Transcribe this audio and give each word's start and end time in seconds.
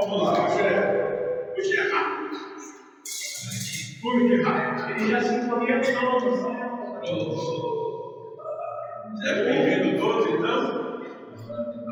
Vamos 0.00 0.22
lá, 0.24 0.32
hoje 0.32 0.60
é, 0.60 1.54
hoje 1.56 1.76
é 1.78 1.82
rápido. 1.92 2.36
Que 4.02 4.42
rápido? 4.42 4.90
Ele 4.90 5.08
já 5.08 5.20
se 5.22 5.34
encolheu 5.36 5.80
todos. 5.80 6.34
É 9.24 9.44
bem-vindo 9.44 9.98
todos, 10.00 10.26
então. 10.26 11.00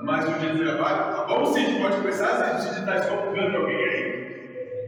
Mais 0.03 0.29
um 0.29 0.39
dia 0.39 0.51
de 0.53 0.65
trabalho. 0.65 1.17
Tá 1.17 1.25
bom, 1.29 1.47
Cid? 1.47 1.81
Pode 1.81 1.97
começar? 1.99 2.37
Se 2.37 2.43
a 2.43 2.73
gente 2.73 2.81
está 2.81 2.97
escopando 2.97 3.57
alguém 3.57 3.77
aí. 3.77 4.13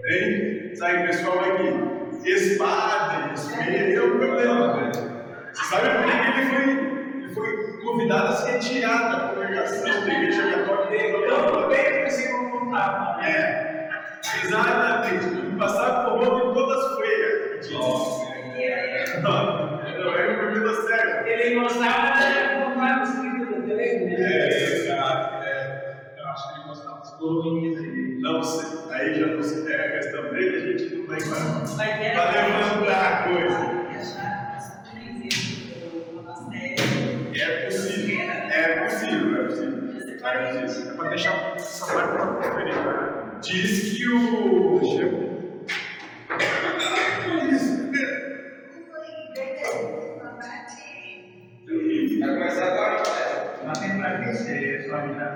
Hein? 0.07 0.75
Sabe, 0.75 1.07
pessoal 1.07 1.39
aqui. 1.39 2.29
Espada, 2.29 3.33
espelho, 3.33 3.97
é 3.97 4.03
o 4.03 4.19
problema, 4.19 4.75
né? 4.77 4.93
Você 5.53 5.65
sabe 5.67 5.89
por 5.89 6.05
que 6.05 6.11
ele 6.41 7.35
foi, 7.35 7.35
foi 7.35 7.79
convidado 7.81 8.29
a 8.29 8.33
se 8.33 8.51
retirar 8.51 9.13
da 9.13 9.29
congregação 9.29 10.05
da 10.05 10.13
igreja 10.13 10.43
católica? 10.51 10.97
Eu 10.97 11.53
também 11.53 11.95
consigo 12.75 12.95
contar. 12.95 13.21
É, 13.25 13.89
exatamente. 14.43 15.27
No 15.27 15.59
passado, 15.59 16.11
por 16.11 16.25
volta 16.25 16.49
de 16.49 16.55
todas 16.55 16.85
as 16.85 16.97
freiras. 16.97 17.45
É 40.25 40.63
possível. 40.63 40.93
É 40.93 40.97
para 40.97 41.09
deixar 41.11 41.55
essa 41.55 41.87
parte 41.95 42.13
para 42.13 42.27
conferir, 42.27 42.75
né? 42.75 43.39
Diz 43.43 43.93
que 43.97 44.09
o. 44.09 44.81
Vai 52.21 52.35
começar 52.35 52.65
agora, 52.65 52.97
né? 52.97 53.05
Mas 53.67 53.79
tem 53.79 53.99
para 53.99 54.09
aquecer, 54.17 54.75
é 54.75 54.83
só 54.89 54.97
já. 55.13 55.29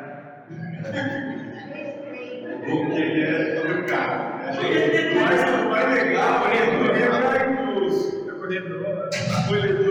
o 2.66 2.90
que 2.90 3.02
é 3.22 3.58
educado. 3.58 4.18
Mas 4.44 5.44
o 5.60 5.68
mais 5.68 5.88
legal 5.94 6.46
é 6.46 7.08
vai 7.20 7.52
incluso. 7.52 8.30
Acolhedor. 8.30 9.10
A 9.36 9.48
colhedoria 9.48 9.87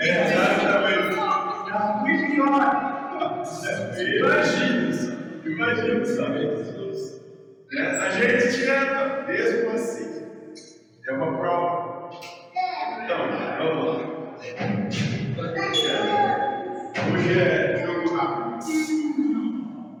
exatamente. 0.00 1.16
Tá 1.16 2.02
muito 2.02 2.32
pior. 2.32 2.86
Imagina 5.44 6.04
só, 6.04 6.26
imagina. 6.26 6.76
Né? 7.72 7.82
A 7.98 8.10
gente 8.10 8.64
tenta, 8.64 9.24
mesmo 9.26 9.70
assim. 9.70 10.26
É 11.08 11.12
uma 11.12 11.38
prova. 11.38 12.10
Então, 13.04 13.18
vamos 13.58 13.86
lá. 13.86 14.16
Hoje 17.12 17.40
é 17.40 17.86
jogo 17.86 18.16
rápido. 18.16 18.56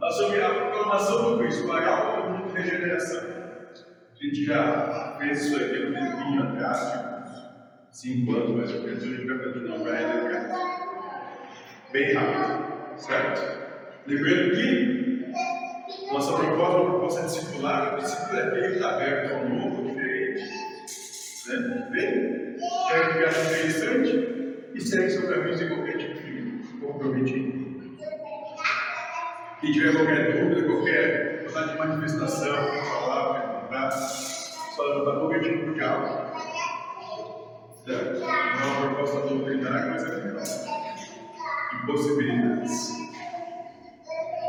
Nós 0.00 0.14
sobre 0.14 0.42
a 0.42 0.50
proclamação 0.50 1.32
do 1.32 1.38
Cristo, 1.38 1.66
mundo 1.66 2.52
de 2.52 2.60
regeneração. 2.60 3.20
A 3.20 4.24
gente 4.24 4.44
já 4.44 5.16
fez 5.18 5.44
isso 5.44 5.56
aqui 5.56 5.78
no 5.78 5.92
tempinho 5.92 6.42
atrás, 6.42 7.05
cinco 7.96 8.36
anos 8.36 8.50
mais 8.50 8.74
ou 8.74 8.82
menos, 8.82 9.02
a 9.02 9.06
gente 9.06 9.26
vai 9.26 9.96
relembrar. 9.96 10.50
Bem 11.90 12.12
rápido, 12.12 12.98
certo? 12.98 13.66
Lembrando 14.06 14.50
que 14.54 15.32
nossa 16.12 16.36
proposta 16.36 16.76
é 16.76 16.80
uma 16.80 16.90
proposta 16.90 17.22
discipular, 17.22 17.94
o 17.94 18.02
discípulo 18.02 18.38
é 18.38 18.72
está 18.72 18.90
aberto 18.90 19.32
a 19.32 19.36
um 19.38 19.48
novo, 19.48 19.88
diferente. 19.88 20.42
Né? 21.48 21.88
Bem, 21.90 22.56
quero 22.88 23.12
que 23.14 23.24
ache 23.24 23.40
interessante 23.40 24.68
e 24.74 24.80
segue 24.82 25.10
seu 25.10 25.28
caminho 25.30 25.56
sem 25.56 25.68
qualquer 25.68 25.96
tipo 25.96 26.20
de 26.22 26.78
comprometimento. 26.78 27.96
Quem 29.62 29.72
tiver 29.72 29.92
qualquer 29.94 30.32
dúvida, 30.38 30.66
qualquer 30.66 31.46
vontade 31.46 31.72
de 31.72 31.78
manifestação, 31.78 32.56
falar, 32.90 33.40
perguntar, 33.40 33.90
só 33.90 34.82
levantar 34.82 35.10
a 35.12 35.20
boca 35.20 35.36
e 35.38 35.40
tipo 35.40 35.72
de 35.72 35.80
algo. 35.80 36.35
Não 37.86 37.94
é 37.94 38.78
uma 38.78 38.94
proposta 38.94 39.28
doutrinária, 39.28 39.92
mas 39.92 40.04
é 40.04 40.08
legal. 40.08 40.42
De 41.70 41.86
possibilidades. 41.86 42.90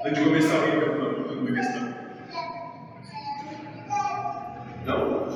Antes 0.03 0.17
de 0.17 0.23
começar, 0.23 0.55
alguém 0.55 0.79
quer 0.79 0.97
falar 0.97 1.09
uma 1.09 1.51
questão? 1.51 1.95
Não? 4.85 5.27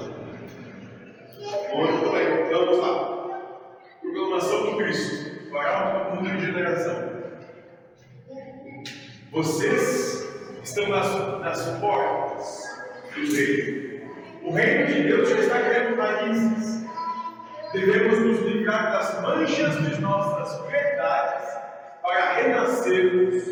Muito 1.75 2.11
bem, 2.11 2.47
então 2.47 2.65
vamos 2.65 2.79
lá. 2.79 2.91
Proclamação 4.01 4.71
do 4.71 4.77
Cristo. 4.77 5.51
Parar 5.51 6.07
o 6.07 6.15
mundo 6.15 6.23
de 6.23 6.37
regeneração. 6.37 7.11
Vocês 9.31 10.27
estão 10.63 10.89
nas, 10.89 11.39
nas 11.41 11.79
portas 11.79 12.63
do 13.13 13.31
reino. 13.31 14.09
O 14.43 14.51
reino 14.53 14.87
de 14.87 15.03
Deus 15.03 15.29
já 15.29 15.39
está 15.39 15.59
criando 15.59 15.97
raízes. 15.97 16.80
Devemos 17.73 18.19
nos 18.19 18.41
livrar 18.41 18.91
das 18.91 19.21
manchas 19.21 19.81
de 19.81 20.01
nossas 20.01 20.69
verdades 20.69 21.47
para 22.01 22.33
renascermos 22.33 23.43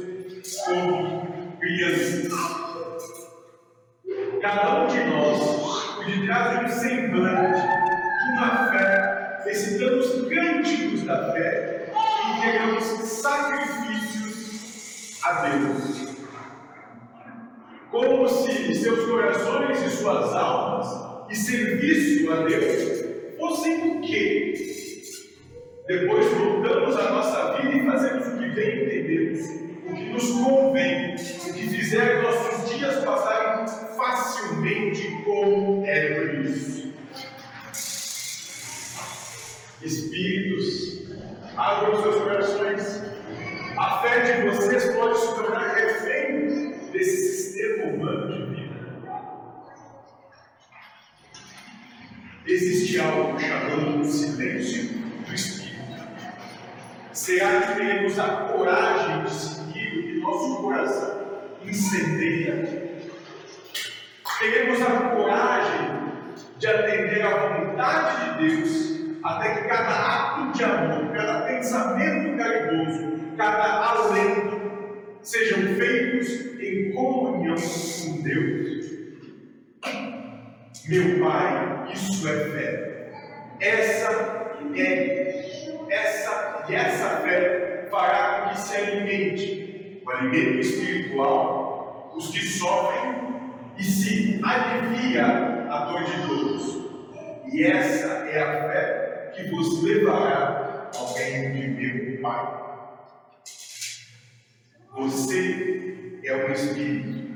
como 0.65 1.55
crianças. 1.57 2.33
Cada 4.41 4.83
um 4.83 4.87
de 4.87 5.03
nós, 5.05 6.05
detrás 6.05 6.59
de 6.59 6.65
um 6.65 6.67
semblante, 6.67 7.61
de 7.61 8.31
uma 8.33 8.67
fé, 8.71 9.41
recitamos 9.45 10.07
cânticos 10.27 11.03
da 11.03 11.31
fé 11.31 11.93
e 11.95 12.37
entregamos 12.37 12.83
sacrifícios 12.83 14.37
a 15.23 15.47
Deus. 15.47 16.09
Como 17.89 18.27
se 18.27 18.75
seus 18.75 19.09
corações 19.09 19.81
e 19.81 19.89
suas 19.89 20.35
almas 20.35 21.29
e 21.29 21.35
serviço 21.35 22.33
a 22.33 22.43
Deus 22.43 23.08
fossem 23.59 23.97
o 23.97 24.01
quê? 24.01 24.53
Depois 25.87 26.25
voltamos 26.33 26.95
à 26.95 27.11
nossa 27.11 27.57
vida 27.57 27.77
e 27.77 27.85
fazemos 27.85 28.27
o 28.27 28.37
que 28.37 28.49
bem 28.49 28.83
entendemos, 28.83 29.45
o 29.85 29.95
que 29.95 30.09
nos 30.11 30.31
convém, 30.31 31.15
o 31.15 31.53
que 31.53 31.67
fizer 31.67 32.21
nossos 32.21 32.73
dias 32.73 33.03
passarem 33.03 33.67
facilmente 33.97 35.23
como 35.25 35.85
é 35.85 36.13
por 36.13 36.45
isso. 36.45 36.93
Espíritos, 39.81 41.09
abram 41.57 42.01
seus 42.01 42.15
corações. 42.15 43.03
A 43.77 44.01
fé 44.01 44.19
de 44.19 44.49
vocês 44.49 44.93
pode 44.93 45.17
se 45.17 45.35
tornar 45.35 45.78
Existe 52.61 52.99
algo 52.99 53.39
chamando 53.39 54.01
o 54.01 54.05
silêncio 54.05 54.89
do 55.25 55.33
Espírito. 55.33 55.79
Será 57.13 57.61
que 57.61 57.75
teremos 57.75 58.19
a 58.19 58.27
coragem 58.27 59.23
de 59.23 59.31
seguir 59.31 59.97
o 59.97 60.03
que 60.03 60.19
nosso 60.19 60.61
coração 60.61 61.39
incendeia? 61.63 62.97
Teremos 64.41 64.81
a 64.81 64.91
coragem 64.91 65.89
de 66.57 66.67
atender 66.67 67.21
à 67.21 67.47
vontade 67.47 68.39
de 68.39 68.49
Deus, 68.49 69.19
até 69.23 69.55
que 69.55 69.67
cada 69.69 69.91
ato 69.91 70.57
de 70.57 70.63
amor, 70.65 71.13
cada 71.13 71.41
pensamento 71.43 72.37
caridoso, 72.37 73.35
cada 73.37 73.89
alento 73.89 74.59
sejam 75.21 75.59
feitos 75.77 76.59
em 76.59 76.91
comunhão 76.91 77.55
com 77.55 78.21
Deus. 78.21 78.79
Meu 80.87 81.19
Pai, 81.19 81.91
isso 81.93 82.27
é 82.27 82.49
fé. 82.49 83.11
Essa 83.59 84.51
é 84.75 85.29
essa 85.89 86.65
e 86.69 86.75
essa 86.75 87.09
fé 87.21 87.87
fará 87.89 88.41
com 88.41 88.49
que 88.49 88.61
se 88.61 88.75
alimente 88.75 90.01
o 90.05 90.09
alimento 90.09 90.59
espiritual 90.59 92.13
os 92.15 92.29
que 92.29 92.39
sofrem 92.39 93.15
e 93.77 93.83
se 93.83 94.39
alivia 94.43 95.25
a 95.69 95.85
dor 95.85 96.03
de 96.03 96.27
todos. 96.27 96.79
E 97.51 97.63
essa 97.63 98.07
é 98.29 98.41
a 98.41 98.69
fé 98.69 99.31
que 99.35 99.43
vos 99.49 99.81
levará 99.83 100.91
ao 100.95 101.13
reino 101.13 101.55
de 101.55 101.67
meu 101.67 102.21
Pai. 102.21 102.59
Você 104.95 106.19
é 106.23 106.35
um 106.35 106.51
espírito. 106.51 107.29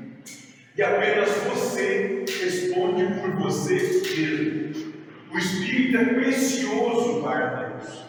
E 0.76 0.82
apenas 0.82 1.30
você 1.30 2.24
responde 2.28 3.03
por 3.24 3.30
você 3.36 4.02
mesmo. 4.02 4.94
O 5.32 5.38
Espírito 5.38 5.96
é 5.96 6.04
precioso 6.04 7.22
para 7.22 7.46
Deus. 7.46 8.04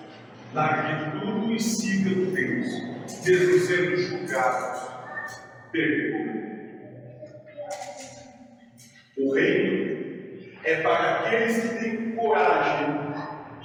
Largue 0.53 1.19
tudo 1.19 1.53
e 1.53 1.59
siga 1.59 2.09
Deus, 2.09 2.67
mesmo 3.25 3.59
sendo. 3.59 4.25
Pergunta. 5.71 6.55
O 9.17 9.33
reino 9.33 9.95
é 10.63 10.75
para 10.81 11.15
aqueles 11.15 11.61
que 11.61 11.79
têm 11.79 12.11
coragem 12.15 12.95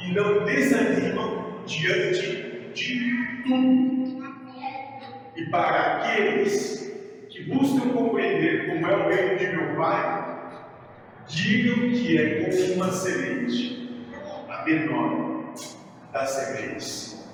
e 0.00 0.14
não 0.14 0.44
desanimam 0.44 1.64
diante 1.66 2.70
de 2.74 3.42
tudo. 3.44 4.20
E 5.36 5.44
para 5.50 5.96
aqueles 5.96 6.92
que 7.28 7.44
buscam 7.44 7.90
compreender 7.90 8.68
como 8.68 8.86
é 8.86 8.96
o 8.96 9.08
reino 9.08 9.38
de 9.38 9.46
meu 9.46 9.76
Pai, 9.76 10.19
digam 11.30 11.90
que 11.90 12.18
é 12.18 12.44
como 12.44 12.74
uma 12.74 12.92
semente, 12.92 13.88
a 14.48 14.64
menor 14.64 15.54
das 16.12 16.30
sementes. 16.30 17.24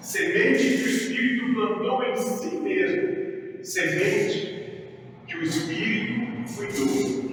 Semente 0.00 0.62
que 0.62 0.82
o 0.82 0.88
Espírito 0.88 1.54
plantou 1.54 2.04
em 2.04 2.16
si 2.16 2.56
mesmo, 2.56 3.64
semente 3.64 4.88
que 5.26 5.36
o 5.36 5.42
Espírito 5.42 6.54
cuidou. 6.54 7.32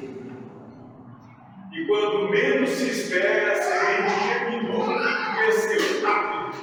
E 1.72 1.86
quando 1.86 2.30
menos 2.30 2.70
se 2.70 2.90
espera, 2.90 3.52
a 3.52 3.56
semente 3.62 4.14
germinou 4.28 4.92
e 4.92 5.36
cresceu 5.36 6.02
rápido. 6.04 6.58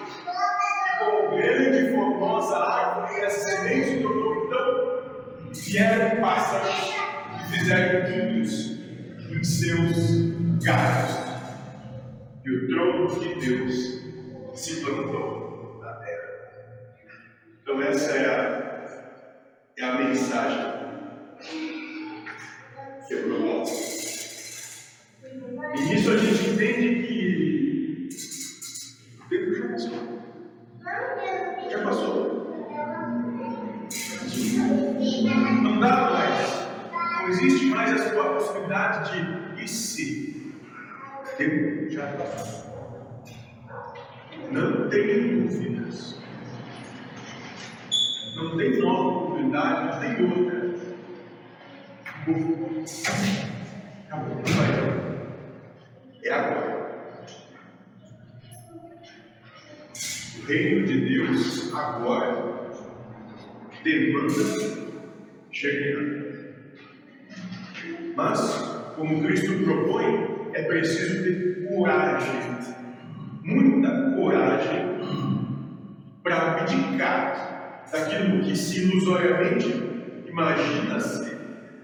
E 0.86 0.98
como 0.98 1.36
grande 1.36 1.78
e 1.78 1.92
formosa 1.92 2.56
árvore, 2.56 3.20
essa 3.20 3.50
semente 3.50 3.88
se 3.88 4.02
tornou 4.02 4.46
então, 4.46 5.52
vieram 5.52 6.20
pássaros 6.20 6.94
e 7.34 7.52
fizeram 7.52 8.10
ninhos 8.10 8.75
em 9.36 9.44
seus 9.44 10.62
galhos. 10.62 11.26
E 12.44 12.50
o 12.50 12.68
trono 12.68 13.20
de 13.20 13.34
Deus 13.34 14.00
se 14.54 14.80
plantou 14.80 15.80
na 15.82 15.92
terra. 15.94 16.28
Então, 17.60 17.82
essa 17.82 18.12
é 18.12 18.26
a, 18.26 19.12
é 19.78 19.84
a 19.84 19.98
mensagem 19.98 20.76
que 23.06 23.14
eu 23.14 23.22
promovo. 23.24 23.70
E 25.74 25.80
nisso 25.80 26.10
a 26.10 26.16
gente 26.16 26.50
entende 26.50 27.06
que 27.06 27.15
Não 44.50 44.88
tem 44.88 45.46
dúvidas. 45.46 46.20
Não 48.36 48.56
tem 48.56 48.80
nova 48.80 49.08
oportunidade, 49.08 49.84
não 49.86 50.00
tem 50.00 50.10
outra. 50.24 50.74
Acabou. 52.04 52.84
Não 54.10 54.54
vai. 54.54 54.70
É 56.24 56.32
agora. 56.32 56.76
O 60.38 60.46
reino 60.46 60.86
de 60.86 61.00
Deus 61.00 61.74
agora 61.74 62.70
demanda 63.82 64.42
chegar. 65.52 66.26
Mas, 68.14 68.40
como 68.96 69.22
Cristo 69.22 69.64
propõe, 69.64 70.35
é 70.56 70.62
preciso 70.62 71.22
ter 71.22 71.68
coragem, 71.68 72.32
muita 73.44 74.16
coragem, 74.16 74.86
para 76.22 76.62
abdicar 76.62 77.84
daquilo 77.92 78.42
que 78.42 78.56
se 78.56 78.84
ilusoriamente 78.84 79.68
imagina-se, 80.26 81.36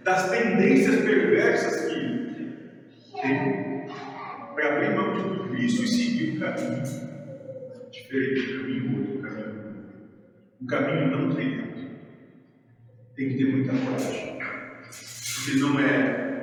das 0.02 0.30
tendências 0.30 1.04
perversas 1.04 1.84
que 1.84 3.20
tem, 3.20 3.86
para 4.54 4.74
abrir 4.74 4.96
mão 4.96 5.16
de 5.16 5.22
tudo 5.22 5.56
isso 5.56 5.84
e 5.84 5.88
seguir 5.88 6.36
um 6.36 6.40
caminho 6.40 6.82
diferente, 7.90 8.54
caminho 8.54 9.00
outro 9.00 9.19
caminho, 9.19 9.84
um 10.62 10.66
caminho 10.66 11.10
não 11.10 11.34
trilhado. 11.34 11.72
Tem 13.14 13.28
que 13.28 13.36
ter 13.36 13.52
muita 13.52 13.72
coragem, 13.72 14.38
porque 14.38 15.60
não 15.60 15.78
é, 15.78 16.41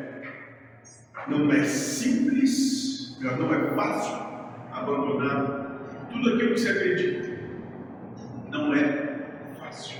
não 1.27 1.51
é 1.51 1.63
simples, 1.63 3.18
não 3.19 3.54
é 3.54 3.75
fácil 3.75 4.16
abandonar 4.71 6.07
tudo 6.12 6.30
aquilo 6.30 6.54
que 6.54 6.60
você 6.60 6.69
acredita. 6.69 7.30
Não 8.50 8.74
é 8.74 9.54
fácil. 9.60 9.98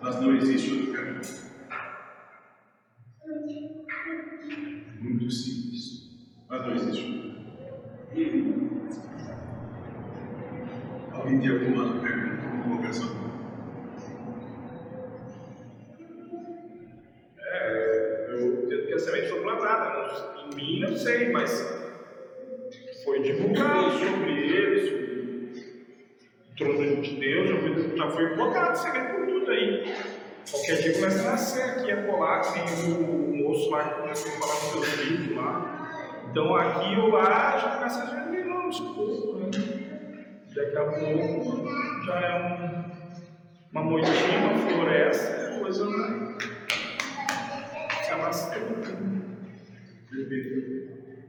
Mas 0.00 0.20
não 0.20 0.34
existe 0.36 0.72
outro 0.72 0.92
caminho. 0.92 1.20
Muito 5.00 5.30
simples. 5.30 6.10
Mas 6.48 6.62
não 6.62 6.74
existe 6.74 7.04
outro. 7.04 7.26
Alguém 11.12 11.40
tem 11.40 11.50
alguma 11.50 12.00
pergunta, 12.00 12.42
alguma 12.44 12.64
colocação? 12.64 13.25
Foi 23.04 23.22
divulgado 23.22 23.92
sobre 23.92 24.32
ele, 24.32 24.80
sobre 24.88 25.76
o 26.50 26.56
trono 26.56 27.02
de 27.02 27.16
Deus, 27.16 27.96
já 27.96 28.10
foi, 28.10 28.36
colocado 28.36 28.76
semente 28.76 29.12
por 29.12 29.26
tudo 29.26 29.50
aí. 29.50 29.94
Qualquer 30.50 30.76
dia 30.76 30.92
começa 30.94 31.28
a 31.28 31.30
nascer 31.32 31.62
aqui, 31.62 31.90
a 31.90 32.06
colar, 32.06 32.40
tem 32.52 32.62
o, 32.92 33.36
moço 33.36 33.70
lá 33.70 33.84
que 33.84 34.00
começou 34.00 34.32
a 34.32 34.34
falar 34.36 34.54
com 34.54 34.66
seus 34.70 34.88
filhos 34.88 35.36
lá. 35.36 36.22
Então 36.30 36.54
aqui 36.54 37.00
ou 37.00 37.08
lá 37.08 37.58
já 37.58 37.76
começa 37.76 38.02
a 38.02 38.06
germinar 38.06 38.64
aos 38.64 38.80
poucos, 38.80 39.40
né? 39.40 39.50
Daqui 40.54 40.76
a 40.76 40.84
pouco 40.84 41.68
já 42.06 42.20
é 42.20 42.34
um, 42.38 42.90
uma 43.72 43.82
moitinha, 43.82 44.38
uma 44.38 44.70
floresta, 44.70 45.58
coisa 45.58 45.84
vai 45.84 46.36
se 48.04 48.12
amassando. 48.12 49.26
Perfeito. 50.10 50.75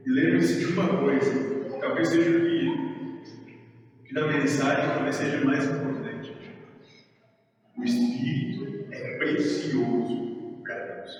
E 0.08 0.10
lembre-se 0.10 0.60
de 0.60 0.72
uma 0.72 0.88
coisa, 1.00 1.78
talvez 1.82 2.08
seja 2.08 2.30
o 2.30 2.40
que, 2.40 4.06
que 4.06 4.14
na 4.14 4.26
mensagem 4.26 4.88
talvez 4.88 5.16
seja 5.16 5.44
mais 5.44 5.66
importante. 5.66 6.32
O 7.76 7.84
Espírito 7.84 8.86
é 8.90 9.18
precioso 9.18 10.62
para 10.64 10.76
Deus. 10.76 11.12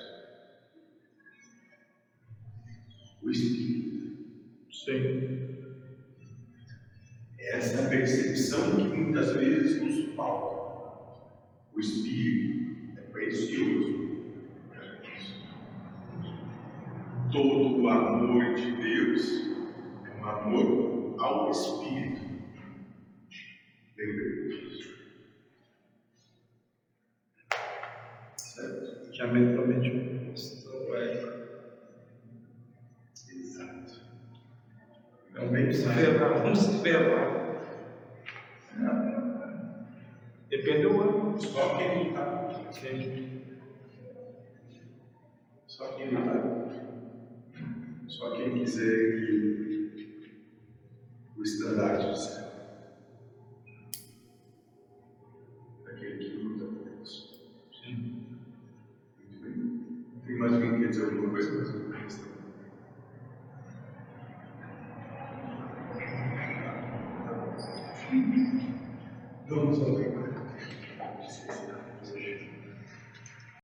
O 3.21 3.29
Espírito. 3.29 4.25
Sim. 4.71 5.67
É 7.37 7.57
essa 7.57 7.87
percepção 7.89 8.75
que 8.75 8.97
muitas 8.97 9.35
vezes 9.35 9.83
nos 9.83 10.15
falta. 10.15 11.29
O 11.75 11.79
Espírito 11.79 12.97
é 12.97 13.01
precioso 13.01 14.23
para 14.67 14.83
Deus. 14.95 15.43
Todo 17.31 17.83
o 17.83 17.87
amor 17.87 18.55
de 18.55 18.78
amor 20.29 21.15
ao 21.19 21.49
Espírito. 21.51 22.21
Lembre 23.97 24.49
disso. 24.49 24.89
Certo? 28.37 29.11
Que 29.11 29.21
a 29.21 29.27
mente 29.27 29.53
promete 29.53 29.89
um 29.89 30.09
então 30.29 30.87
vai. 30.87 31.39
Exato. 33.29 34.01
Vamos 35.33 35.75
esperar, 35.75 36.41
vamos 36.41 36.59
esperar. 36.59 37.39
Depende 40.49 40.81
do 40.81 41.01
ano. 41.01 41.39
Só 41.39 41.77
quem 41.77 41.95
não 41.95 42.07
está. 42.07 42.71
Sim. 42.71 43.41
Só 45.67 45.93
quem 45.93 46.11
não 46.11 46.21
está. 46.21 46.59
Só 48.07 48.31
quem 48.35 48.53
quiser 48.59 49.19
que 49.19 49.78
o 51.39 51.43
estandarte 51.43 52.05
do 52.05 52.15
céu. 52.17 52.49
Aquele 55.87 56.17
que 56.17 56.29
luta 56.35 56.65
por 56.65 56.83
Deus. 56.83 57.41
Sim. 57.71 58.27
Muito 59.17 59.41
bem. 59.41 60.05
Tem 60.25 60.37
mais 60.37 60.51
alguém 60.51 60.73
que 60.73 60.79
quer 60.79 60.89
dizer 60.89 61.05
alguma 61.05 61.29
coisa 61.29 61.65
sobre 61.65 61.97
a 61.97 62.03
questão? 62.03 62.29
Vamos 69.47 69.79
ao 69.79 69.95